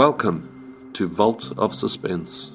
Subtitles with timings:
[0.00, 2.52] Welcome to Vault of Suspense.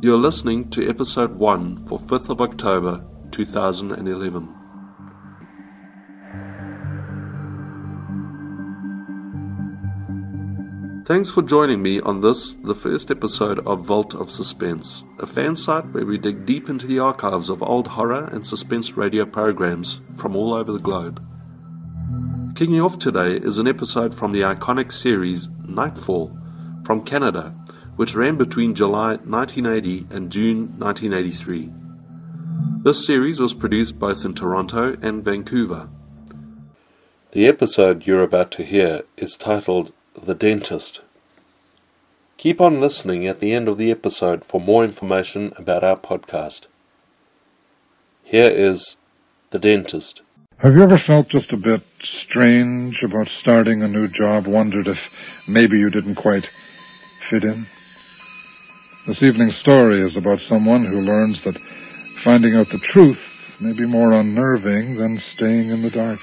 [0.00, 4.54] You're listening to episode 1 for 5th of October 2011.
[11.04, 15.56] Thanks for joining me on this, the first episode of Vault of Suspense, a fan
[15.56, 20.00] site where we dig deep into the archives of old horror and suspense radio programs
[20.14, 21.22] from all over the globe.
[22.54, 26.34] Kicking off today is an episode from the iconic series Nightfall
[26.86, 27.52] from Canada,
[27.96, 31.72] which ran between July 1980 and June 1983.
[32.84, 35.88] This series was produced both in Toronto and Vancouver.
[37.32, 41.02] The episode you're about to hear is titled The Dentist.
[42.36, 46.68] Keep on listening at the end of the episode for more information about our podcast.
[48.22, 48.96] Here is
[49.50, 50.22] The Dentist.
[50.58, 54.46] Have you ever felt just a bit strange about starting a new job?
[54.46, 54.98] Wondered if
[55.48, 56.48] maybe you didn't quite
[57.30, 57.66] fit in?
[59.06, 61.58] This evening's story is about someone who learns that
[62.22, 63.20] finding out the truth
[63.60, 66.20] may be more unnerving than staying in the dark.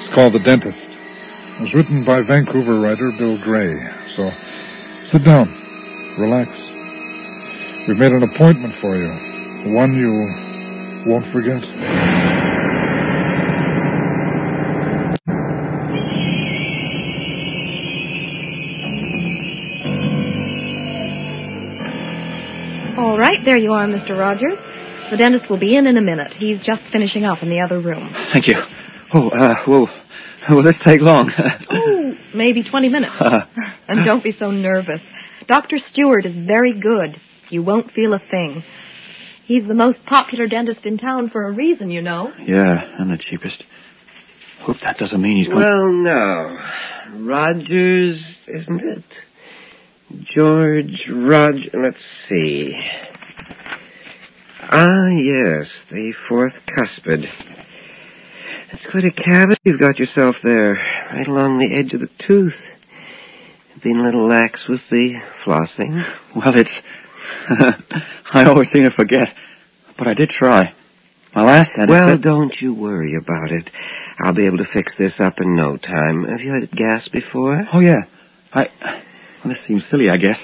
[0.00, 0.88] It's called The Dentist.
[0.88, 3.78] It was written by Vancouver writer Bill Gray.
[4.16, 4.30] So
[5.04, 5.48] sit down,
[6.18, 6.50] relax.
[7.88, 12.41] We've made an appointment for you, one you won't forget.
[23.44, 24.18] There you are, Mr.
[24.18, 24.58] Rogers.
[25.10, 26.32] The dentist will be in in a minute.
[26.32, 28.10] He's just finishing up in the other room.
[28.32, 28.54] Thank you.
[29.12, 29.90] Oh, uh, well,
[30.48, 31.30] will this take long?
[31.74, 33.14] Oh, maybe 20 minutes.
[33.88, 35.00] and don't be so nervous.
[35.46, 35.78] Dr.
[35.78, 37.16] Stewart is very good.
[37.50, 38.62] You won't feel a thing.
[39.44, 42.32] He's the most popular dentist in town for a reason, you know.
[42.38, 43.64] yeah, and the cheapest.
[44.60, 45.60] Hope that doesn't mean he's going.
[45.60, 46.58] Well, no.
[47.26, 49.04] Rogers, isn't it?
[50.22, 51.70] George Rogers.
[51.74, 52.74] Let's see.
[54.74, 57.26] Ah, yes, the fourth cuspid.
[58.70, 60.74] That's quite a cavity you've got yourself there,
[61.12, 62.58] right along the edge of the tooth.
[63.82, 66.02] Been a little lax with the flossing.
[66.34, 66.80] Well, it's.
[68.32, 69.28] I always seem to forget,
[69.98, 70.72] but I did try.
[71.34, 71.90] My last dentist.
[71.90, 73.68] Well, said- don't you worry about it.
[74.20, 76.24] I'll be able to fix this up in no time.
[76.24, 77.66] Have you had gas before?
[77.72, 78.02] Oh yeah,
[78.54, 78.68] I.
[79.44, 80.38] Well, this seems silly, I guess,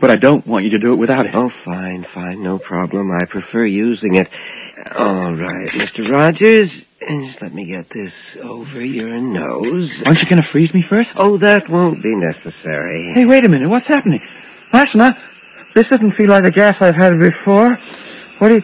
[0.00, 1.32] but I don't want you to do it without it.
[1.34, 3.10] Oh, fine, fine, no problem.
[3.10, 4.28] I prefer using it.
[4.96, 6.10] All right, Mr.
[6.10, 6.84] Rogers.
[7.06, 10.02] Just let me get this over your nose.
[10.04, 11.10] Aren't you going to freeze me first?
[11.16, 13.12] Oh, that won't be necessary.
[13.14, 13.68] Hey, wait a minute.
[13.68, 14.20] What's happening?
[14.72, 15.14] I,
[15.74, 17.76] this doesn't feel like the gas I've had before.
[18.38, 18.62] What are you,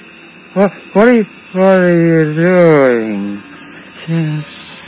[0.54, 3.42] what, what are you, what are you doing?
[4.06, 4.44] Can't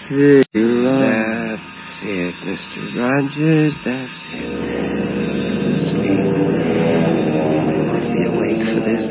[0.09, 0.43] see.
[0.53, 2.97] That's it, Mr.
[2.99, 3.75] Rogers.
[3.85, 5.28] That's it.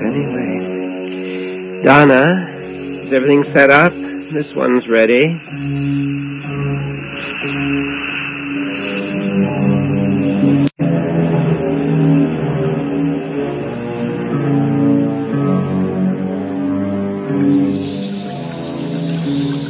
[0.02, 1.84] Anyway.
[1.84, 3.94] Donna, is everything set up?
[3.94, 5.40] This one's ready.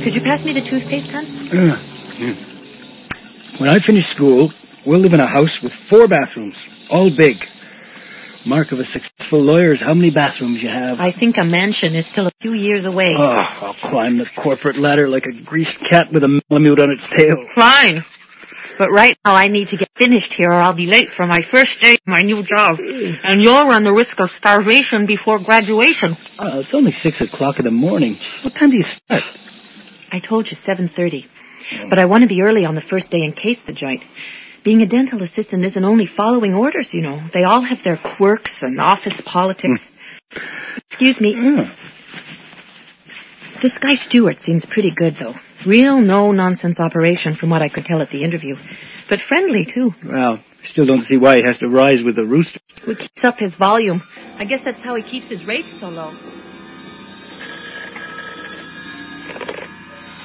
[0.03, 1.25] Could you pass me the toothpaste, hon?
[1.51, 1.77] Yeah,
[2.17, 3.59] yeah.
[3.59, 4.51] When I finish school,
[4.85, 7.37] we'll live in a house with four bathrooms, all big.
[8.45, 10.99] Mark of a successful lawyer is how many bathrooms you have.
[10.99, 13.13] I think a mansion is still a few years away.
[13.17, 17.07] Oh, I'll climb the corporate ladder like a greased cat with a malamute on its
[17.09, 17.45] tail.
[17.53, 18.03] Fine.
[18.77, 21.41] But right now I need to get finished here or I'll be late for my
[21.41, 22.77] first day of my new job.
[22.79, 23.13] Hmm.
[23.23, 26.15] And you'll run the risk of starvation before graduation.
[26.39, 28.15] Oh, it's only six o'clock in the morning.
[28.43, 29.23] What time do you start?
[30.11, 31.25] I told you 7.30.
[31.89, 34.03] But I want to be early on the first day in case the joint.
[34.67, 37.21] Being a dental assistant isn't only following orders, you know.
[37.33, 39.79] They all have their quirks and office politics.
[40.33, 40.39] Hmm.
[40.89, 41.35] Excuse me.
[41.35, 41.73] Yeah.
[43.61, 45.35] This guy Stewart seems pretty good, though.
[45.65, 48.57] Real no-nonsense operation from what I could tell at the interview.
[49.09, 49.93] But friendly, too.
[50.03, 52.59] Well, I still don't see why he has to rise with the rooster.
[52.85, 54.03] He keeps up his volume.
[54.37, 56.11] I guess that's how he keeps his rates so low.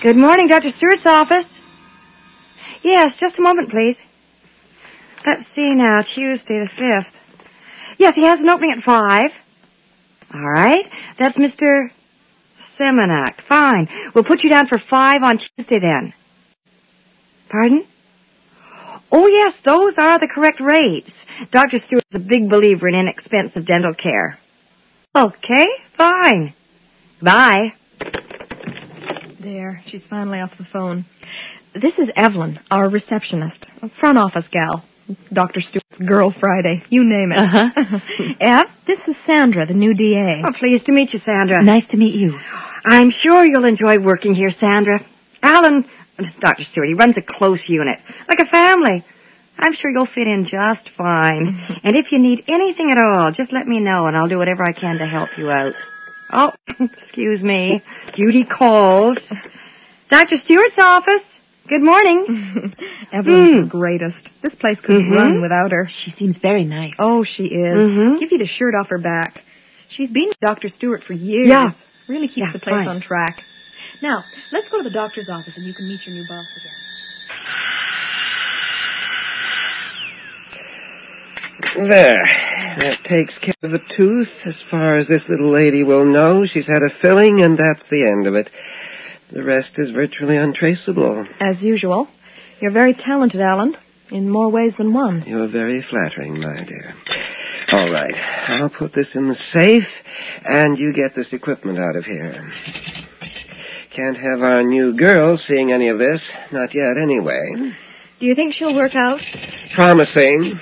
[0.03, 0.71] Good morning, Dr.
[0.71, 1.47] Stewart's office.
[2.83, 4.01] Yes, just a moment, please.
[5.25, 7.07] Let's see now, Tuesday the 5th.
[7.99, 9.31] Yes, he has an opening at 5.
[10.35, 10.85] All right.
[11.19, 11.91] That's Mr.
[12.79, 13.41] Seminac.
[13.43, 13.89] Fine.
[14.15, 16.15] We'll put you down for 5 on Tuesday then.
[17.49, 17.87] Pardon?
[19.13, 21.13] Oh, yes, those are the correct rates.
[21.51, 21.79] Dr.
[21.79, 24.39] Stewart's a big believer in inexpensive dental care.
[25.15, 25.67] Okay,
[25.97, 26.55] fine.
[27.21, 27.75] Bye.
[29.39, 31.05] There, she's finally off the phone.
[31.75, 33.67] This is Evelyn, our receptionist,
[34.01, 34.83] front office gal.
[35.33, 35.61] Dr.
[35.61, 37.39] Stewart's Girl Friday, you name it.
[37.39, 38.01] Uh-huh.
[38.41, 40.43] Ev, this is Sandra, the new DA.
[40.45, 41.63] Oh, pleased to meet you, Sandra.
[41.63, 42.39] Nice to meet you.
[42.85, 45.05] I'm sure you'll enjoy working here, Sandra.
[45.43, 45.89] Alan,
[46.41, 46.65] Dr.
[46.65, 47.99] Stewart, he runs a close unit,
[48.29, 49.05] like a family.
[49.59, 51.79] I'm sure you'll fit in just fine.
[51.85, 54.63] and if you need anything at all, just let me know and I'll do whatever
[54.63, 55.75] I can to help you out.
[56.33, 57.83] Oh, excuse me.
[58.15, 59.19] Duty calls.
[60.11, 60.37] Dr.
[60.37, 61.23] Stewart's office.
[61.69, 62.73] Good morning.
[63.13, 63.61] Evelyn's Hmm.
[63.63, 64.29] the greatest.
[64.43, 65.15] This place couldn't Mhm.
[65.17, 65.87] run without her.
[65.89, 66.95] She seems very nice.
[66.99, 67.77] Oh, she is.
[67.89, 68.19] Mhm.
[68.19, 69.43] Give you the shirt off her back.
[69.89, 70.69] She's been with Dr.
[70.69, 71.49] Stewart for years.
[71.49, 71.71] Yeah.
[72.09, 72.89] Really keeps Yeah, the place fine.
[72.89, 73.45] on track.
[74.03, 76.73] Now, let's go to the doctor's office and you can meet your new boss again.
[81.89, 82.25] There.
[82.79, 84.33] That takes care of the tooth.
[84.45, 88.07] As far as this little lady will know, she's had a filling, and that's the
[88.07, 88.51] end of it.
[89.33, 91.27] The rest is virtually untraceable.
[91.41, 92.09] As usual.
[92.61, 93.77] You're very talented, Alan,
[94.11, 95.25] in more ways than one.
[95.27, 96.93] You're very flattering, my dear.
[97.73, 98.15] All right.
[98.15, 99.89] I'll put this in the safe,
[100.45, 102.53] and you get this equipment out of here.
[103.97, 106.31] Can't have our new girl seeing any of this.
[106.53, 107.73] Not yet, anyway.
[108.21, 109.21] Do you think she'll work out?
[109.75, 110.59] Promising.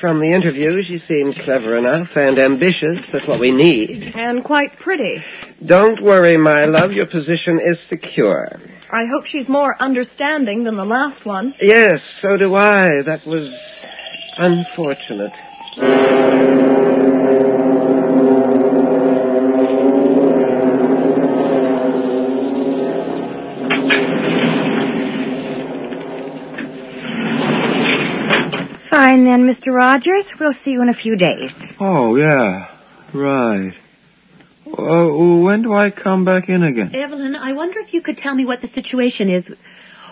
[0.00, 3.08] From the interview, she seemed clever enough and ambitious.
[3.10, 4.12] That's what we need.
[4.14, 5.24] And quite pretty.
[5.66, 6.92] Don't worry, my love.
[6.92, 8.48] Your position is secure.
[8.90, 11.54] I hope she's more understanding than the last one.
[11.60, 13.02] Yes, so do I.
[13.02, 13.50] That was
[14.36, 15.32] unfortunate.
[28.90, 29.74] Fine then, Mr.
[29.74, 30.26] Rogers.
[30.38, 31.52] We'll see you in a few days.
[31.80, 32.70] Oh, yeah.
[33.12, 33.72] Right.
[34.78, 36.94] Uh, when do I come back in again?
[36.94, 39.52] Evelyn, I wonder if you could tell me what the situation is.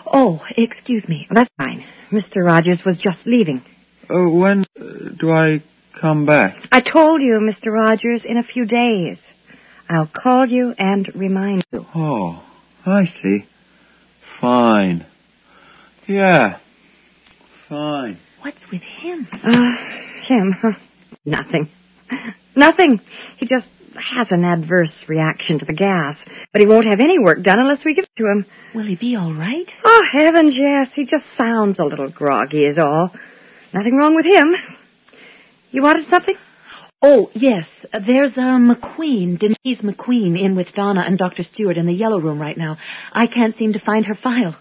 [0.05, 1.27] Oh, excuse me.
[1.29, 1.85] That's fine.
[2.11, 2.45] Mr.
[2.45, 3.61] Rogers was just leaving.
[4.09, 5.63] Uh, when uh, do I
[5.99, 6.55] come back?
[6.71, 7.73] I told you, Mr.
[7.73, 9.19] Rogers, in a few days.
[9.89, 11.85] I'll call you and remind you.
[11.93, 12.43] Oh,
[12.85, 13.45] I see.
[14.39, 15.05] Fine.
[16.07, 16.59] Yeah.
[17.67, 18.17] Fine.
[18.41, 19.27] What's with him?
[19.31, 19.75] Uh,
[20.21, 20.73] him, huh?
[21.25, 21.69] Nothing.
[22.55, 22.99] Nothing.
[23.37, 26.17] He just has an adverse reaction to the gas,
[26.51, 28.45] but he won't have any work done unless we give it to him.
[28.73, 29.69] Will he be all right?
[29.83, 30.93] Oh, heavens, yes.
[30.93, 33.11] He just sounds a little groggy is all.
[33.73, 34.55] Nothing wrong with him.
[35.71, 36.35] You wanted something?
[37.01, 37.85] Oh, yes.
[37.91, 41.43] There's a McQueen, Denise McQueen, in with Donna and Dr.
[41.43, 42.77] Stewart in the yellow room right now.
[43.11, 44.55] I can't seem to find her file.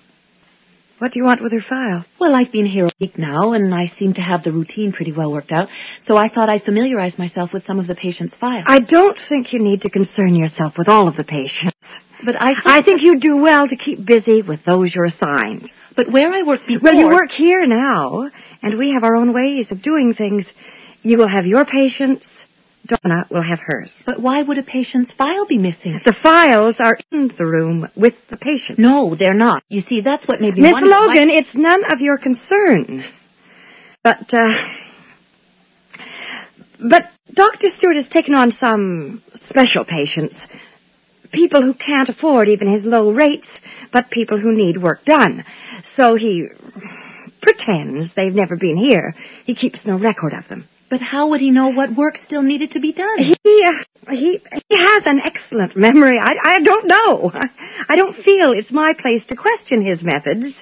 [0.98, 2.04] What do you want with her file?
[2.20, 5.12] Well, I've been here a week now, and I seem to have the routine pretty
[5.12, 5.68] well worked out,
[6.00, 8.64] so I thought I'd familiarize myself with some of the patient's files.
[8.68, 11.76] I don't think you need to concern yourself with all of the patients.
[12.24, 15.72] but I think, I think you do well to keep busy with those you're assigned.
[15.96, 16.92] but where I work before...
[16.92, 18.30] Well, you work here now,
[18.62, 20.52] and we have our own ways of doing things.
[21.02, 22.26] You will have your patients.
[22.86, 24.02] Donna will have hers.
[24.04, 26.00] But why would a patient's file be missing?
[26.04, 28.78] The files are in the room with the patient.
[28.78, 29.62] No, they're not.
[29.68, 33.04] You see, that's what made me Miss wonder why- Logan, it's none of your concern.
[34.02, 34.52] But, uh,
[36.80, 37.68] but Dr.
[37.68, 40.36] Stewart has taken on some special patients.
[41.30, 43.60] People who can't afford even his low rates,
[43.92, 45.44] but people who need work done.
[45.96, 46.48] So he
[47.40, 49.14] pretends they've never been here.
[49.44, 50.64] He keeps no record of them.
[50.92, 53.16] But how would he know what work still needed to be done?
[53.16, 56.18] He, uh, he, he has an excellent memory.
[56.18, 57.30] I, I don't know.
[57.32, 57.49] I,
[57.88, 60.54] I don't feel it's my place to question his methods,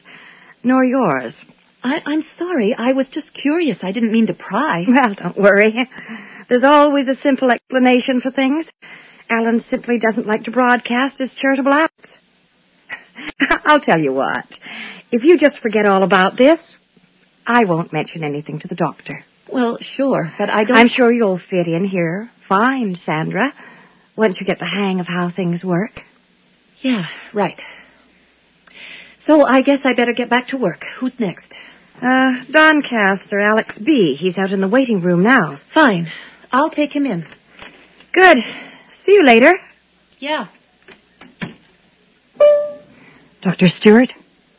[0.62, 1.34] nor yours.
[1.82, 2.76] I, I'm sorry.
[2.78, 3.78] I was just curious.
[3.82, 4.84] I didn't mean to pry.
[4.87, 5.75] Well, don't worry.
[6.49, 8.70] There's always a simple explanation for things.
[9.28, 12.18] Alan simply doesn't like to broadcast his charitable acts.
[13.64, 14.46] I'll tell you what.
[15.10, 16.78] If you just forget all about this,
[17.44, 19.25] I won't mention anything to the doctor.
[19.52, 20.76] Well, sure, but I don't...
[20.76, 23.52] I'm sure you'll fit in here fine, Sandra,
[24.16, 26.00] once you get the hang of how things work.
[26.80, 27.61] Yeah, right.
[29.19, 30.83] So I guess I better get back to work.
[30.99, 31.54] Who's next?
[32.02, 34.16] Uh, Doncaster, Alex B.
[34.16, 35.59] He's out in the waiting room now.
[35.75, 36.09] Fine.
[36.50, 37.25] I'll take him in.
[38.12, 38.38] Good.
[39.04, 39.52] See you later.
[40.19, 40.49] Yeah.
[43.42, 43.69] Dr.
[43.69, 44.12] Stewart,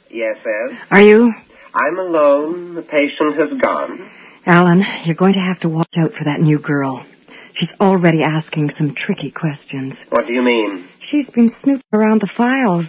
[0.09, 0.77] Yes, Ev?
[0.89, 1.33] are you?
[1.73, 2.73] I'm alone.
[2.75, 4.09] The patient has gone.
[4.45, 7.05] Alan, you're going to have to watch out for that new girl.
[7.53, 9.95] She's already asking some tricky questions.
[10.09, 10.87] What do you mean?
[10.99, 12.87] She's been snooping around the files.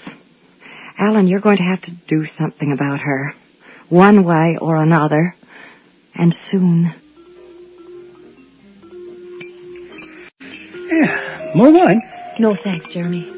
[0.98, 3.34] Alan, you're going to have to do something about her.
[3.88, 5.34] One way or another.
[6.14, 6.94] And soon.
[10.40, 11.52] Yeah.
[11.54, 12.00] More wine?
[12.38, 13.30] No thanks, Jeremy.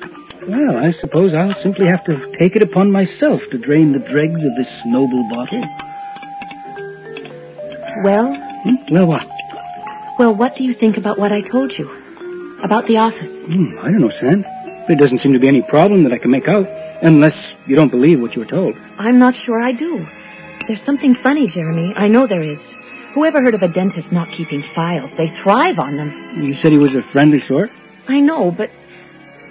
[0.46, 4.44] Well, I suppose I'll simply have to take it upon myself to drain the dregs
[4.44, 5.62] of this noble bottle.
[8.02, 8.34] Well,
[8.64, 8.94] Hmm?
[8.94, 9.26] Well, what?
[10.18, 11.88] well, what do you think about what I told you?
[12.62, 13.30] About the office?
[13.46, 14.42] Hmm, I don't know, Sam.
[14.88, 16.66] There doesn't seem to be any problem that I can make out,
[17.02, 18.74] unless you don't believe what you were told.
[18.98, 20.06] I'm not sure I do.
[20.66, 21.92] There's something funny, Jeremy.
[21.94, 22.58] I know there is.
[23.14, 25.14] Whoever heard of a dentist not keeping files?
[25.16, 26.42] They thrive on them.
[26.42, 27.70] You said he was a friendly sort?
[28.08, 28.70] I know, but...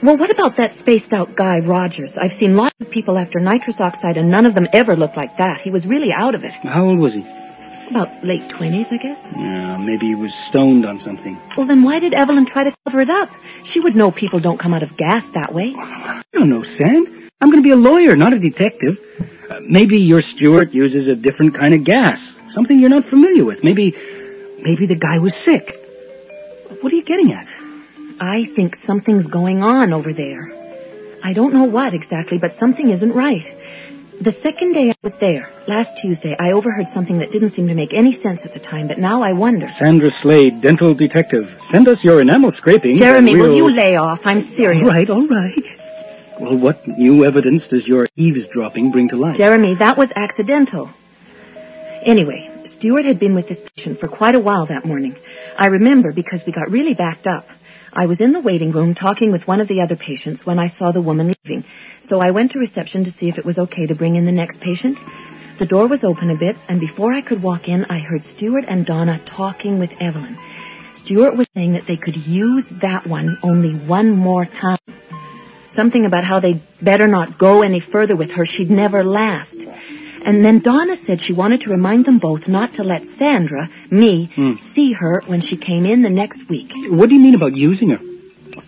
[0.02, 2.18] Well, what about that spaced out guy, Rogers?
[2.18, 5.38] I've seen lots of people after nitrous oxide, and none of them ever looked like
[5.38, 5.62] that.
[5.62, 6.52] He was really out of it.
[6.52, 7.22] How old was he?
[7.94, 9.24] About late 20s, I guess.
[9.36, 11.38] Yeah, maybe he was stoned on something.
[11.56, 13.30] Well, then why did Evelyn try to cover it up?
[13.66, 15.76] She would know people don't come out of gas that way.
[15.78, 17.08] I don't know, Sand.
[17.40, 18.98] I'm going to be a lawyer, not a detective.
[19.48, 23.64] Uh, maybe your Stewart uses a different kind of gas, something you're not familiar with.
[23.64, 23.92] Maybe,
[24.60, 25.72] maybe the guy was sick.
[26.82, 27.46] What are you getting at?
[28.20, 30.52] I think something's going on over there.
[31.24, 33.46] I don't know what exactly, but something isn't right.
[34.24, 37.74] The second day I was there, last Tuesday, I overheard something that didn't seem to
[37.74, 39.68] make any sense at the time, but now I wonder.
[39.68, 41.50] Sandra Slade, dental detective.
[41.60, 42.96] Send us your enamel scraping.
[42.96, 43.50] Jeremy, we'll...
[43.50, 44.22] will you lay off?
[44.24, 44.84] I'm serious.
[44.84, 45.66] All right, all right.
[46.40, 49.36] Well, what new evidence does your eavesdropping bring to light?
[49.36, 50.90] Jeremy, that was accidental.
[52.04, 55.18] Anyway, Stewart had been with this patient for quite a while that morning.
[55.58, 57.46] I remember because we got really backed up.
[57.96, 60.68] I was in the waiting room talking with one of the other patients when I
[60.68, 61.64] saw the woman leaving.
[62.02, 64.32] So I went to reception to see if it was okay to bring in the
[64.32, 64.98] next patient.
[65.60, 68.66] The door was open a bit, and before I could walk in, I heard Stewart
[68.68, 70.38] and Donna talking with Evelyn.
[70.96, 74.80] Stewart was saying that they could use that one only one more time.
[75.70, 78.46] Something about how they'd better not go any further with her.
[78.46, 79.56] She'd never last.
[80.26, 84.30] And then Donna said she wanted to remind them both not to let Sandra, me,
[84.36, 84.54] Hmm.
[84.74, 86.72] see her when she came in the next week.
[86.90, 88.00] What do you mean about using her?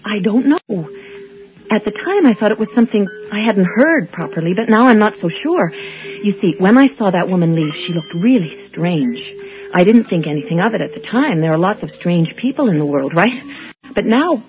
[0.04, 0.90] I don't know.
[1.72, 5.00] At the time, I thought it was something I hadn't heard properly, but now I'm
[5.00, 5.72] not so sure.
[6.24, 9.34] You see, when I saw that woman leave, she looked really strange.
[9.74, 11.42] I didn't think anything of it at the time.
[11.42, 13.42] There are lots of strange people in the world, right?
[13.94, 14.44] But now,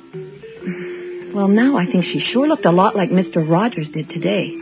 [1.34, 3.48] well, now I think she sure looked a lot like Mr.
[3.48, 4.54] Rogers did today.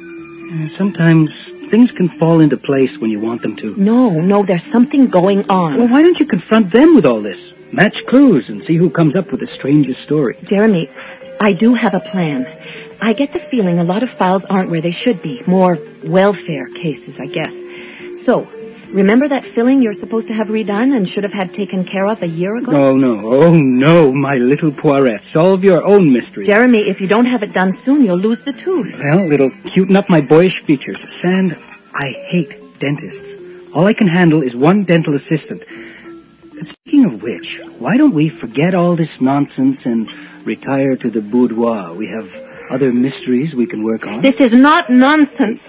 [0.53, 3.75] Uh, Sometimes things can fall into place when you want them to.
[3.77, 5.77] No, no, there's something going on.
[5.77, 7.53] Well, why don't you confront them with all this?
[7.73, 10.37] Match clues and see who comes up with the strangest story.
[10.45, 10.89] Jeremy,
[11.41, 12.47] I do have a plan.
[13.01, 15.43] I get the feeling a lot of files aren't where they should be.
[15.49, 17.53] More welfare cases, I guess.
[18.25, 18.47] So,
[18.95, 22.23] remember that filling you're supposed to have redone and should have had taken care of
[22.23, 22.73] a year ago?
[22.73, 23.21] Oh, no.
[23.27, 25.25] Oh, no, my little Poirette.
[25.25, 26.47] Solve your own mystery.
[26.47, 28.95] Jeremy, if you don't have it done soon, you'll lose the tooth.
[28.99, 31.05] Well, it'll cuten up my boyish features.
[31.21, 31.57] Sand,
[31.93, 33.37] I hate dentists.
[33.75, 35.65] All I can handle is one dental assistant.
[36.61, 40.09] Speaking of which, why don't we forget all this nonsense and
[40.47, 41.95] retire to the boudoir?
[41.97, 42.29] We have
[42.71, 44.23] other mysteries we can work on.
[44.23, 45.61] This is not nonsense.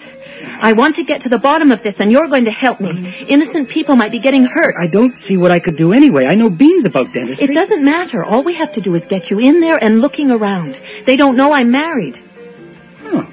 [0.41, 2.91] I want to get to the bottom of this, and you're going to help me.
[2.91, 3.29] Mm-hmm.
[3.29, 4.75] Innocent people might be getting hurt.
[4.79, 6.25] I don't see what I could do anyway.
[6.25, 7.47] I know beans about dentistry.
[7.47, 8.23] It doesn't matter.
[8.23, 10.79] All we have to do is get you in there and looking around.
[11.05, 12.15] They don't know I'm married.
[13.03, 13.27] Oh,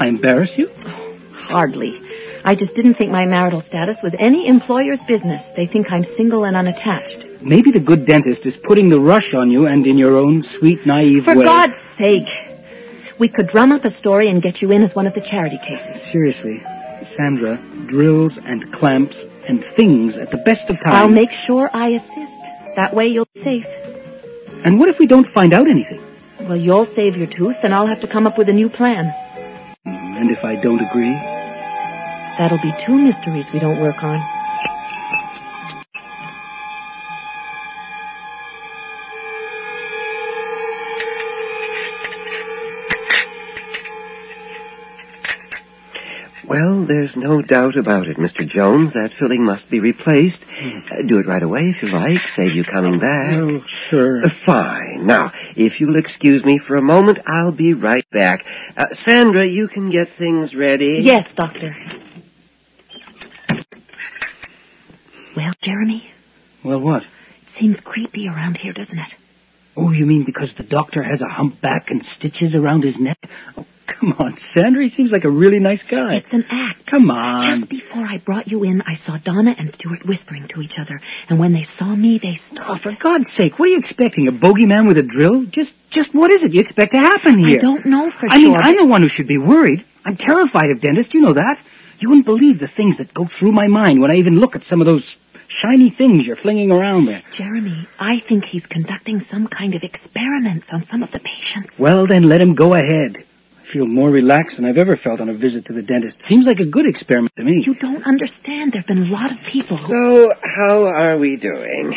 [0.00, 0.68] I embarrass you?
[1.32, 2.00] Hardly.
[2.44, 5.50] I just didn't think my marital status was any employer's business.
[5.56, 7.26] They think I'm single and unattached.
[7.42, 10.86] Maybe the good dentist is putting the rush on you and in your own sweet,
[10.86, 11.42] naive For way.
[11.42, 12.47] For God's sake.
[13.18, 15.58] We could drum up a story and get you in as one of the charity
[15.58, 16.00] cases.
[16.12, 16.62] Seriously,
[17.02, 20.94] Sandra, drills and clamps and things at the best of times.
[20.94, 22.40] I'll make sure I assist.
[22.76, 23.66] That way you'll be safe.
[24.64, 26.00] And what if we don't find out anything?
[26.40, 29.12] Well, you'll save your tooth, and I'll have to come up with a new plan.
[29.86, 31.12] Mm, and if I don't agree?
[32.38, 34.37] That'll be two mysteries we don't work on.
[46.88, 48.46] There's no doubt about it, Mr.
[48.46, 48.94] Jones.
[48.94, 50.42] That filling must be replaced.
[50.42, 52.20] Uh, do it right away if you like.
[52.34, 53.34] Save you coming back.
[53.34, 54.24] Oh, sure.
[54.24, 55.06] Uh, Fine.
[55.06, 58.44] Now, if you'll excuse me for a moment, I'll be right back.
[58.76, 61.00] Uh, Sandra, you can get things ready.
[61.04, 61.74] Yes, Doctor.
[65.36, 66.10] Well, Jeremy,
[66.64, 67.02] Well, what?
[67.02, 67.08] it
[67.58, 69.12] seems creepy around here, doesn't it?
[69.76, 73.18] Oh, you mean because the doctor has a humpback and stitches around his neck?
[73.56, 74.82] Oh, come on, Sandra.
[74.84, 76.16] He seems like a really nice guy.
[76.16, 76.86] It's an act.
[76.86, 77.58] Come on.
[77.58, 81.00] Just before I brought you in, I saw Donna and Stewart whispering to each other,
[81.28, 82.82] and when they saw me, they Oh, stopped.
[82.84, 84.28] for God's sake, what are you expecting?
[84.28, 85.44] A bogeyman with a drill?
[85.46, 87.58] Just, just what is it you expect to happen here?
[87.58, 88.56] I don't know for I sure.
[88.56, 89.84] I mean, I'm the one who should be worried.
[90.04, 91.12] I'm terrified of dentists.
[91.14, 91.60] You know that.
[91.98, 94.62] You wouldn't believe the things that go through my mind when I even look at
[94.62, 95.16] some of those
[95.48, 97.22] shiny things you're flinging around there.
[97.32, 101.74] Jeremy, I think he's conducting some kind of experiments on some of the patients.
[101.78, 103.24] Well, then let him go ahead.
[103.72, 106.22] Feel more relaxed than I've ever felt on a visit to the dentist.
[106.22, 107.62] Seems like a good experiment to me.
[107.64, 108.72] You don't understand.
[108.72, 109.88] There have been a lot of people who...
[109.88, 111.94] So, how are we doing?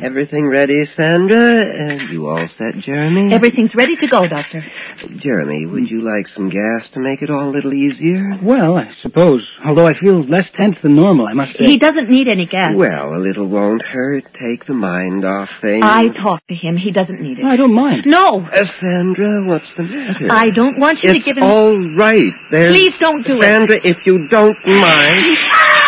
[0.00, 1.64] Everything ready, Sandra?
[1.64, 3.32] And you all set, Jeremy?
[3.34, 4.62] Everything's ready to go, Doctor.
[5.16, 8.38] Jeremy, would you like some gas to make it all a little easier?
[8.40, 9.58] Well, I suppose.
[9.64, 11.64] Although I feel less tense than normal, I must say.
[11.64, 12.76] He doesn't need any gas.
[12.76, 14.24] Well, a little won't hurt.
[14.32, 15.82] Take the mind off things.
[15.84, 16.76] I talked to him.
[16.76, 17.44] He doesn't need it.
[17.44, 18.06] I don't mind.
[18.06, 20.28] No, Uh, Sandra, what's the matter?
[20.30, 21.42] I don't want you it's to give him...
[21.42, 22.32] all right.
[22.52, 22.70] There's...
[22.72, 23.40] Please don't do it.
[23.40, 25.87] Sandra, if you don't mind.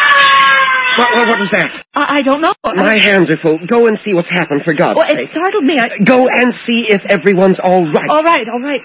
[1.00, 1.85] What, what, was that?
[1.95, 2.54] I, I don't know.
[2.64, 3.59] My hands are full.
[3.66, 5.19] Go and see what's happened, for God's sake.
[5.19, 5.78] It startled me.
[5.78, 5.87] I...
[5.87, 8.09] Uh, go and see if everyone's all right.
[8.09, 8.80] All right, all right.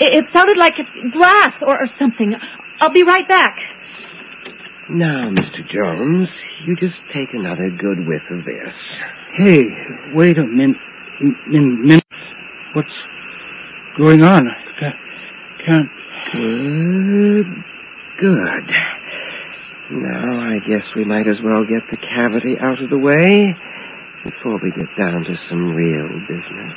[0.00, 0.74] It, it sounded like
[1.12, 2.34] glass or, or something.
[2.80, 3.58] I'll be right back.
[4.90, 5.66] Now, Mr.
[5.66, 8.98] Jones, you just take another good whiff of this.
[9.36, 9.68] Hey,
[10.14, 10.74] wait a min,
[11.46, 12.00] min, min.
[12.72, 13.02] What's
[13.98, 14.48] going on?
[14.80, 14.98] Ca-
[15.66, 15.88] Can't.
[16.32, 17.46] Good.
[18.18, 18.97] Good.
[19.90, 23.56] Now, I guess we might as well get the cavity out of the way
[24.22, 26.74] before we get down to some real business.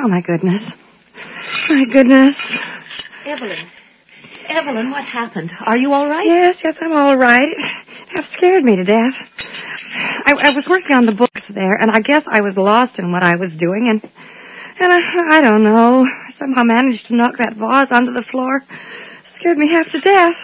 [0.00, 0.72] Oh, my goodness.
[1.68, 2.34] My goodness.
[3.24, 3.70] Evelyn.
[4.48, 5.52] Evelyn, what happened?
[5.60, 6.26] Are you all right?
[6.26, 7.52] Yes, yes, I'm all right.
[7.52, 9.14] It half scared me to death.
[10.28, 13.10] I, I was working on the books there, and I guess I was lost in
[13.12, 14.02] what I was doing, and
[14.80, 16.04] and I, I don't know.
[16.04, 18.62] I somehow managed to knock that vase onto the floor.
[19.36, 20.36] Scared me half to death.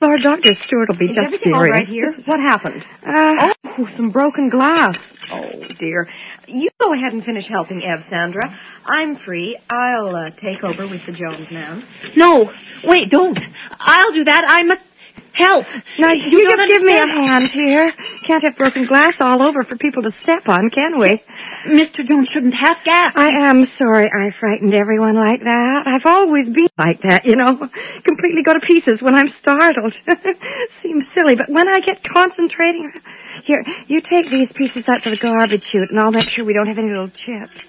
[0.00, 0.54] Lord, Dr.
[0.54, 1.78] Stewart will be Is just everything all furious.
[1.80, 2.12] right here?
[2.26, 2.84] What happened?
[3.04, 4.96] Uh, Oh, some broken glass.
[5.30, 6.08] Oh, dear.
[6.46, 8.56] You go ahead and finish helping Ev, Sandra.
[8.86, 9.58] I'm free.
[9.68, 11.84] I'll uh, take over with the Jones man.
[12.16, 12.50] No.
[12.84, 13.38] Wait, don't.
[13.78, 14.44] I'll do that.
[14.46, 14.80] I must
[15.36, 15.66] help.
[15.98, 17.92] now, you, you, just give me a hand here.
[18.26, 21.22] Can't have broken glass all over for people to step on, can we?
[21.66, 22.04] Mr.
[22.04, 23.12] Jones shouldn't have gas.
[23.14, 25.84] I am sorry I frightened everyone like that.
[25.86, 27.68] I've always been like that, you know.
[28.02, 29.94] Completely go to pieces when I'm startled.
[30.80, 32.92] Seems silly, but when I get concentrating...
[33.44, 36.54] Here, you take these pieces out to the garbage chute, and I'll make sure we
[36.54, 37.62] don't have any little chips.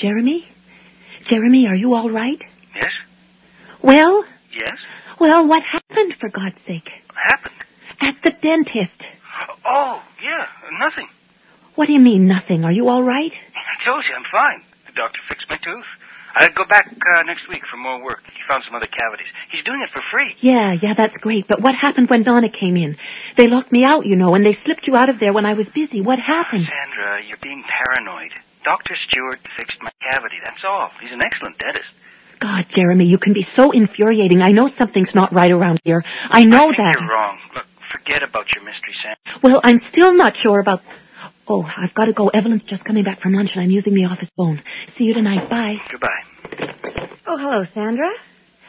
[0.00, 0.48] Jeremy?
[1.26, 2.42] Jeremy, are you all right?
[2.74, 2.98] Yes?
[3.82, 4.24] Well?
[4.50, 4.78] Yes?
[5.20, 6.88] Well, what happened, for God's sake?
[7.14, 7.54] Happened?
[8.00, 9.08] At the dentist.
[9.62, 10.46] Oh, yeah,
[10.78, 11.06] nothing.
[11.74, 12.64] What do you mean, nothing?
[12.64, 13.32] Are you all right?
[13.54, 14.62] I told you, I'm fine.
[14.86, 15.84] The doctor fixed my tooth.
[16.34, 18.22] I'll go back uh, next week for more work.
[18.34, 19.30] He found some other cavities.
[19.50, 20.34] He's doing it for free.
[20.38, 21.46] Yeah, yeah, that's great.
[21.46, 22.96] But what happened when Donna came in?
[23.36, 25.52] They locked me out, you know, and they slipped you out of there when I
[25.52, 26.00] was busy.
[26.00, 26.62] What happened?
[26.64, 28.30] Sandra, you're being paranoid.
[28.64, 28.94] Dr.
[28.94, 30.90] Stewart fixed my cavity, that's all.
[31.00, 31.94] He's an excellent dentist.
[32.40, 34.40] God, Jeremy, you can be so infuriating.
[34.40, 36.02] I know something's not right around here.
[36.28, 36.96] I know I think that.
[37.00, 37.38] you're wrong.
[37.54, 39.14] Look, forget about your mystery, Sam.
[39.42, 40.80] Well, I'm still not sure about.
[41.46, 42.28] Oh, I've got to go.
[42.28, 44.62] Evelyn's just coming back from lunch, and I'm using the office phone.
[44.94, 45.50] See you tonight.
[45.50, 45.78] Bye.
[45.90, 46.22] Goodbye.
[47.26, 48.10] Oh, hello, Sandra.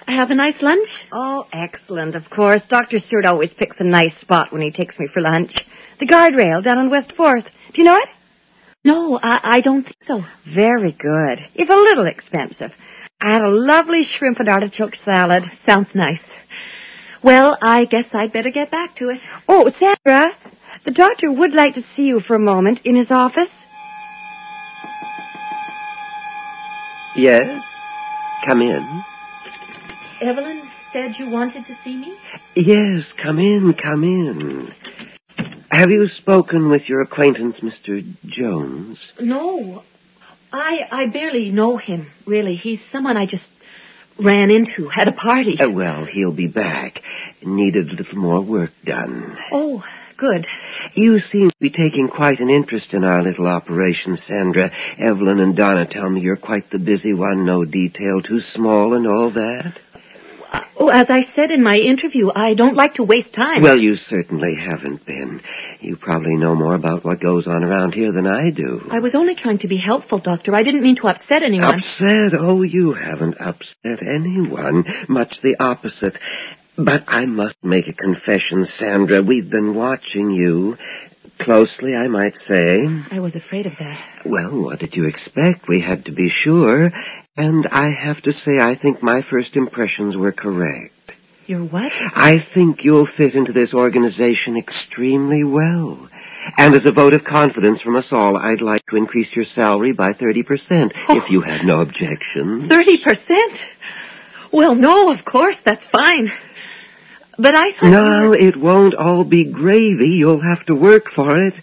[0.08, 1.06] Have a nice lunch.
[1.12, 2.65] Oh, excellent, of course.
[2.65, 2.99] Dr.
[2.99, 5.56] Stewart always picks a nice spot when he takes me for lunch.
[5.99, 7.45] The guardrail down on West 4th.
[7.45, 8.10] Do you know it?
[8.84, 10.24] No, I, I don't think so.
[10.46, 12.74] Very good, if a little expensive.
[13.22, 15.44] I had a lovely shrimp and artichoke salad.
[15.65, 16.24] Sounds nice.
[17.22, 19.20] Well, I guess I'd better get back to it.
[19.48, 20.36] Oh, Sandra,
[20.84, 23.52] the doctor would like to see you for a moment in his office.
[27.15, 27.63] Yes?
[28.46, 29.04] Come in.
[30.22, 32.17] Evelyn said you wanted to see me?
[32.56, 34.74] Yes, come in, come in.
[35.71, 38.03] Have you spoken with your acquaintance, Mr.
[38.25, 39.13] Jones?
[39.21, 39.84] No.
[40.51, 42.55] I I barely know him, really.
[42.55, 43.49] He's someone I just
[44.19, 45.57] ran into at a party.
[45.57, 47.01] Uh, well, he'll be back.
[47.41, 49.38] Needed a little more work done.
[49.49, 49.81] Oh,
[50.17, 50.45] good.
[50.93, 54.71] You seem to be taking quite an interest in our little operation, Sandra.
[54.97, 59.07] Evelyn and Donna tell me you're quite the busy one, no detail too small and
[59.07, 59.79] all that.
[60.77, 63.61] Oh, as I said in my interview, I don't like to waste time.
[63.61, 65.41] Well, you certainly haven't been.
[65.79, 68.81] You probably know more about what goes on around here than I do.
[68.89, 70.55] I was only trying to be helpful, Doctor.
[70.55, 71.75] I didn't mean to upset anyone.
[71.75, 72.33] Upset?
[72.33, 74.85] Oh, you haven't upset anyone.
[75.07, 76.17] Much the opposite.
[76.77, 79.21] But I must make a confession, Sandra.
[79.21, 80.77] We've been watching you.
[81.41, 82.80] Closely, I might say.
[83.10, 84.25] I was afraid of that.
[84.25, 85.67] Well, what did you expect?
[85.67, 86.91] We had to be sure.
[87.36, 90.93] And I have to say, I think my first impressions were correct.
[91.47, 91.91] You're what?
[91.93, 96.10] I think you'll fit into this organization extremely well.
[96.58, 99.93] And as a vote of confidence from us all, I'd like to increase your salary
[99.93, 102.67] by 30%, if you have no objections.
[102.69, 103.60] Thirty percent?
[104.51, 106.32] Well, no, of course, that's fine.
[107.41, 107.89] But I thought.
[107.89, 110.10] No, it won't all be gravy.
[110.10, 111.60] You'll have to work for it.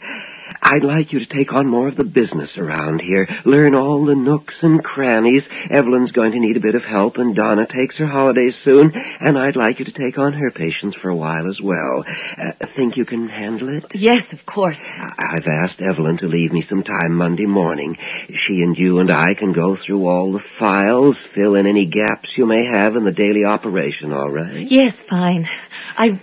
[0.63, 3.29] I'd like you to take on more of the business around here.
[3.45, 5.49] Learn all the nooks and crannies.
[5.71, 9.39] Evelyn's going to need a bit of help, and Donna takes her holidays soon, and
[9.39, 12.05] I'd like you to take on her patients for a while as well.
[12.07, 13.87] Uh, think you can handle it?
[13.95, 14.79] Yes, of course.
[14.99, 17.97] I've asked Evelyn to leave me some time Monday morning.
[18.31, 22.37] She and you and I can go through all the files, fill in any gaps
[22.37, 24.67] you may have in the daily operation, all right?
[24.67, 25.49] Yes, fine.
[25.97, 26.21] I.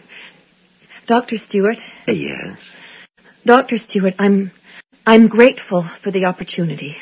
[1.08, 1.38] Dr.
[1.38, 2.76] Stewart, Yes.
[3.46, 3.78] Dr.
[3.78, 4.52] Stewart, I'm.
[5.08, 6.98] I'm grateful for the opportunity.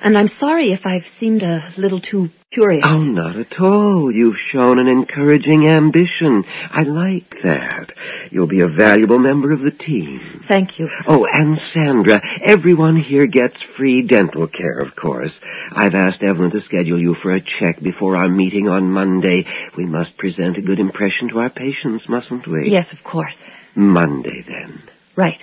[0.00, 2.84] And I'm sorry if I've seemed a little too curious.
[2.86, 4.12] Oh, not at all.
[4.12, 6.44] You've shown an encouraging ambition.
[6.46, 7.92] I like that.
[8.30, 10.44] You'll be a valuable member of the team.
[10.46, 10.88] Thank you.
[11.08, 15.40] Oh, and Sandra, everyone here gets free dental care, of course.
[15.72, 19.46] I've asked Evelyn to schedule you for a check before our meeting on Monday.
[19.76, 22.70] We must present a good impression to our patients, mustn't we?
[22.70, 23.36] Yes, of course.
[23.74, 24.80] Monday, then.
[25.16, 25.42] Right.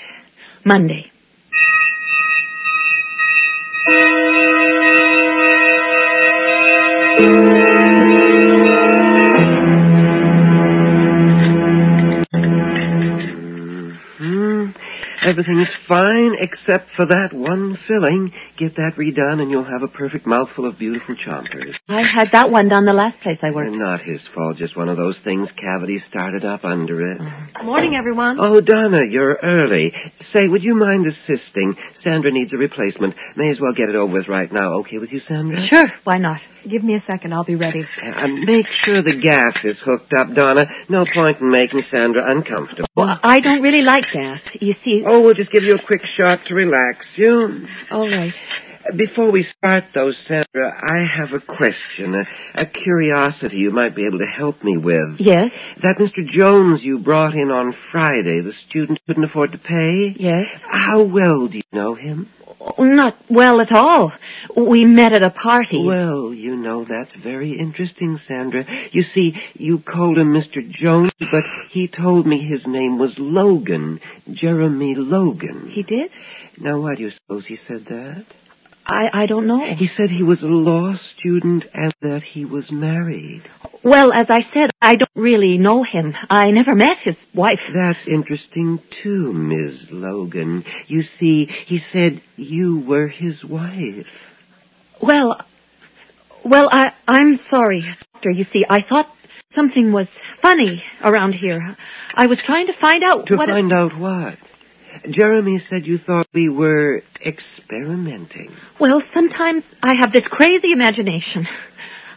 [0.66, 1.12] Monday.
[15.26, 18.32] Everything's fine except for that one filling.
[18.58, 21.80] Get that redone and you'll have a perfect mouthful of beautiful chompers.
[21.88, 23.76] I had that one done the last place I worked.
[23.76, 27.22] Not his fault, just one of those things cavities started up under it.
[27.64, 28.38] Morning, everyone.
[28.40, 29.94] Oh, Donna, you're early.
[30.18, 31.76] Say, would you mind assisting?
[31.96, 33.16] Sandra needs a replacement.
[33.36, 34.74] May as well get it over with right now.
[34.82, 35.58] Okay with you, Sandra?
[35.66, 36.40] Sure, why not?
[36.70, 37.34] Give me a second.
[37.34, 37.84] I'll be ready.
[38.04, 40.68] Uh, make sure the gas is hooked up, Donna.
[40.88, 42.88] No point in making Sandra uncomfortable.
[42.96, 44.42] Well, I don't really like gas.
[44.62, 45.04] You see.
[45.06, 47.66] Oh, Oh, we'll just give you a quick shot to relax you.
[47.90, 48.34] All right.
[48.98, 54.06] Before we start, though, Sandra, I have a question, a, a curiosity you might be
[54.08, 55.16] able to help me with.
[55.20, 55.52] Yes,
[55.82, 56.28] That Mr.
[56.28, 60.14] Jones you brought in on Friday, the student couldn't afford to pay?
[60.20, 60.48] yes.
[60.68, 62.30] How well do you know him?
[62.78, 64.12] Not well at all.
[64.56, 65.86] We met at a party.
[65.86, 68.66] Well, you know, that's very interesting, Sandra.
[68.92, 70.68] You see, you called him Mr.
[70.68, 74.00] Jones, but he told me his name was Logan,
[74.32, 75.68] Jeremy Logan.
[75.70, 76.12] He did?
[76.58, 78.26] Now, why do you suppose he said that?
[78.88, 79.64] I, I don't know.
[79.76, 83.42] He said he was a law student and that he was married.
[83.84, 86.14] Well, as I said, I don't really know him.
[86.30, 87.60] I never met his wife.
[87.74, 89.90] That's interesting, too, Ms.
[89.92, 90.66] Logan.
[90.88, 94.08] You see, he said you were his wife.
[95.02, 95.42] Well,
[96.44, 98.30] well, I, I'm sorry, Doctor.
[98.30, 99.10] You see, I thought
[99.52, 100.10] something was
[100.42, 101.76] funny around here.
[102.14, 103.50] I was trying to find out To what.
[103.50, 104.38] find out what?
[105.10, 108.52] Jeremy said you thought we were experimenting.
[108.80, 111.48] Well, sometimes I have this crazy imagination.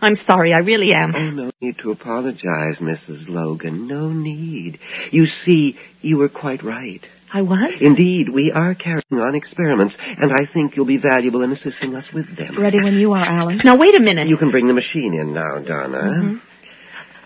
[0.00, 1.14] I'm sorry, I really am.
[1.14, 3.28] Oh, no need to apologize, Mrs.
[3.28, 3.88] Logan.
[3.88, 4.78] No need.
[5.10, 7.04] You see, you were quite right.
[7.32, 7.74] I was?
[7.80, 12.10] Indeed, we are carrying on experiments, and I think you'll be valuable in assisting us
[12.12, 12.56] with them.
[12.58, 13.60] Ready when you are, Alan.
[13.64, 14.28] Now, wait a minute.
[14.28, 15.98] You can bring the machine in now, Donna.
[15.98, 16.47] Mm-hmm.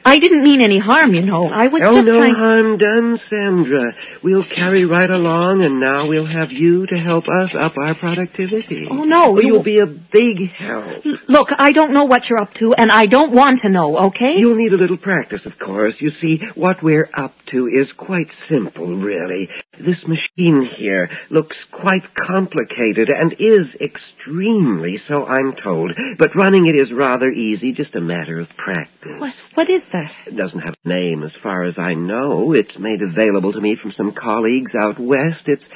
[0.05, 1.47] I didn't mean any harm, you know.
[1.47, 2.35] I was Oh, just no trying...
[2.35, 3.95] harm done, Sandra.
[4.23, 8.89] We'll carry right along, and now we'll have you to help us up our productivity.
[8.91, 11.05] Oh, no, you- You'll be a big help.
[11.29, 14.35] Look, I don't know what you're up to, and I don't want to know, okay?
[14.37, 16.01] You'll need a little practice, of course.
[16.01, 19.51] You see, what we're up to is quite simple, really.
[19.79, 25.93] This machine here looks quite complicated and is extremely, so I'm told.
[26.19, 29.21] But running it is rather easy, just a matter of practice.
[29.21, 30.15] What, what is that?
[30.27, 32.53] It doesn't have a name as far as I know.
[32.53, 35.49] It's made available to me from some colleagues out west.
[35.49, 35.69] It's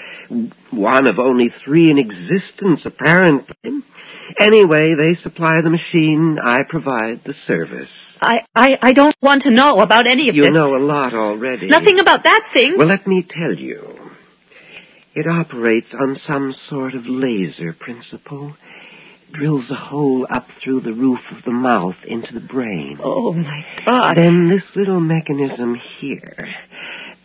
[0.71, 3.83] one of only three in existence, apparently.
[4.39, 6.39] Anyway, they supply the machine.
[6.39, 8.19] I provide the service.
[8.21, 10.49] I, I, I don't want to know about any of You this.
[10.49, 11.69] You know a lot already.
[11.69, 12.77] Nothing about that thing.
[12.77, 13.97] Well, let me tell you.
[15.15, 18.55] It operates on some sort of laser principle.
[19.33, 22.99] Drills a hole up through the roof of the mouth into the brain.
[23.03, 24.17] oh, my God.
[24.17, 26.55] Then this little mechanism here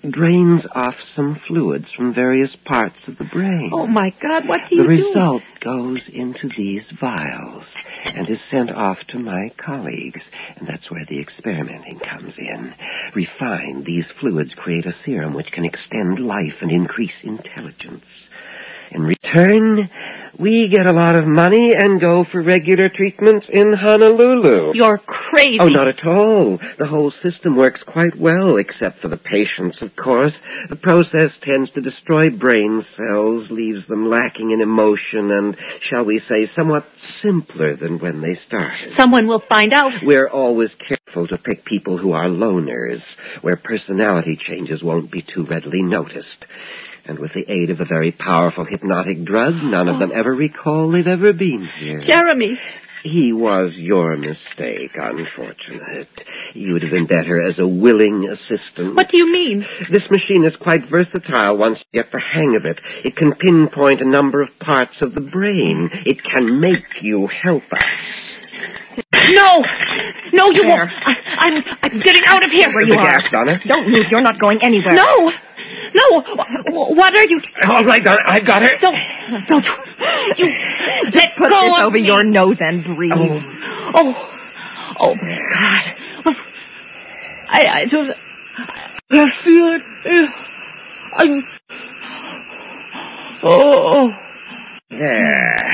[0.10, 3.70] drains off some fluids from various parts of the brain.
[3.72, 7.76] Oh, my God, what do you the result goes into these vials
[8.16, 12.74] and is sent off to my colleagues, and that's where the experimenting comes in.
[13.14, 18.28] Refined, these fluids create a serum which can extend life and increase intelligence.
[18.94, 19.90] In return,
[20.38, 24.74] we get a lot of money and go for regular treatments in Honolulu.
[24.76, 25.60] You're crazy.
[25.62, 26.60] Oh, not at all.
[26.78, 30.42] The whole system works quite well, except for the patients, of course.
[30.68, 36.20] The process tends to destroy brain cells, leaves them lacking in emotion, and, shall we
[36.20, 38.90] say, somewhat simpler than when they started.
[38.90, 39.94] Someone will find out.
[40.04, 45.46] We're always careful to pick people who are loners, where personality changes won't be too
[45.46, 46.46] readily noticed.
[47.06, 50.92] And with the aid of a very powerful hypnotic drug, none of them ever recall
[50.92, 52.00] they've ever been here.
[52.00, 52.60] Jeremy.
[53.04, 56.08] He was your mistake, unfortunate.
[56.54, 58.96] You'd have been better as a willing assistant.
[58.96, 59.66] What do you mean?
[59.90, 62.80] This machine is quite versatile once you get the hang of it.
[63.04, 65.90] It can pinpoint a number of parts of the brain.
[66.06, 67.84] It can make you help us.
[69.32, 69.64] No!
[70.34, 70.90] No, you won't.
[70.92, 72.68] I, I'm, I'm getting out of here.
[72.70, 73.20] Where you the are.
[73.20, 73.60] gas, Donna.
[73.66, 74.06] Don't move.
[74.12, 74.94] You're not going anywhere.
[74.94, 75.32] No!
[75.94, 76.22] No!
[76.94, 77.42] What are you...
[77.68, 78.78] All right, Donna, oh, I've got her.
[78.80, 78.96] Don't...
[79.48, 79.66] Don't...
[80.38, 80.46] You...
[81.14, 82.06] Let Put go this over me.
[82.06, 83.14] your nose and breathe.
[83.16, 83.92] Oh.
[83.96, 84.28] Oh.
[85.00, 85.96] Oh, my God.
[86.26, 86.36] Oh,
[87.50, 88.12] I, I just...
[89.12, 90.30] I feel it.
[91.14, 91.44] I'm...
[93.44, 94.14] Oh.
[94.14, 94.18] oh
[94.90, 95.72] there.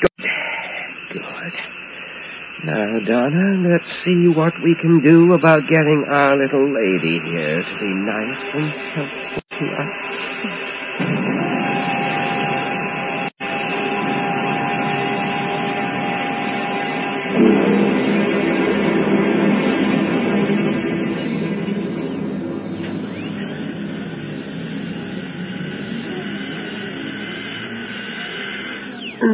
[0.00, 0.30] Good.
[1.12, 1.52] Good.
[2.64, 7.78] Now, Donna, let's see what we can do about getting our little lady here to
[7.80, 10.22] be nice and helpful to us.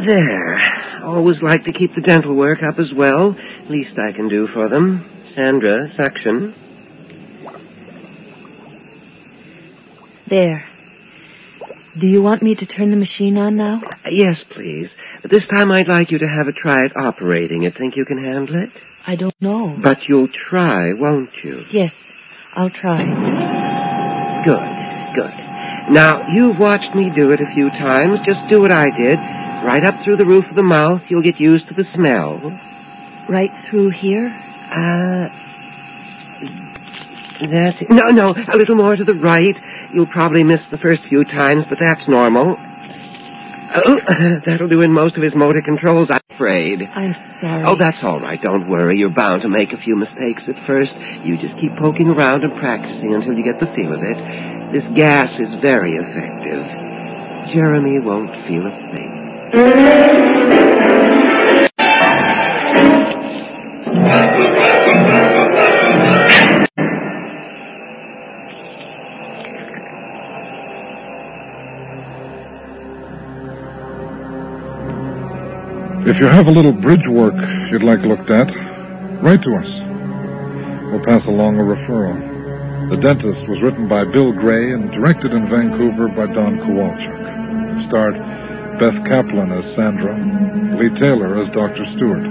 [0.05, 0.78] There.
[1.03, 3.35] Always like to keep the dental work up as well.
[3.69, 5.05] Least I can do for them.
[5.25, 6.53] Sandra, suction.
[10.29, 10.65] There.
[11.99, 13.81] Do you want me to turn the machine on now?
[14.05, 14.95] Yes, please.
[15.21, 17.75] But this time I'd like you to have a try at operating it.
[17.75, 18.69] Think you can handle it?
[19.05, 19.75] I don't know.
[19.81, 21.63] But you'll try, won't you?
[21.71, 21.93] Yes,
[22.53, 23.03] I'll try.
[24.45, 25.33] Good, good.
[25.91, 28.19] Now, you've watched me do it a few times.
[28.21, 29.17] Just do what I did.
[29.63, 31.03] Right up through the roof of the mouth.
[31.09, 32.39] You'll get used to the smell.
[33.29, 34.27] Right through here?
[34.27, 35.29] Uh,
[37.41, 37.89] that's it.
[37.89, 39.57] No, no, a little more to the right.
[39.93, 42.57] You'll probably miss the first few times, but that's normal.
[43.75, 43.99] Oh,
[44.45, 46.81] that'll do in most of his motor controls, I'm afraid.
[46.81, 47.63] I'm sorry.
[47.65, 48.41] Oh, that's all right.
[48.41, 48.97] Don't worry.
[48.97, 50.95] You're bound to make a few mistakes at first.
[51.23, 54.71] You just keep poking around and practicing until you get the feel of it.
[54.71, 56.65] This gas is very effective.
[57.53, 59.18] Jeremy won't feel a thing.
[59.51, 59.57] If
[76.19, 77.33] you have a little bridge work
[77.71, 78.53] you'd like looked at,
[79.23, 79.79] write to us.
[80.91, 82.89] We'll pass along a referral.
[82.91, 87.87] The Dentist was written by Bill Gray and directed in Vancouver by Don Kowalczyk.
[87.87, 88.28] Starred
[88.79, 90.15] Beth Kaplan as Sandra,
[90.79, 91.85] Lee Taylor as Dr.
[91.85, 92.23] Stewart.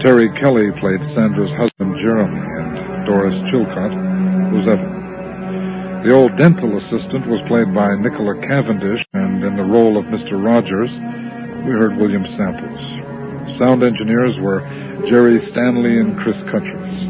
[0.00, 3.92] Terry Kelly played Sandra's husband Jeremy, and Doris Chilcott
[4.50, 6.02] was Evan.
[6.02, 10.42] The old dental assistant was played by Nicola Cavendish, and in the role of Mr.
[10.42, 10.90] Rogers,
[11.66, 13.58] we heard William Samples.
[13.58, 14.60] Sound engineers were
[15.04, 17.04] Jerry Stanley and Chris Cuttress,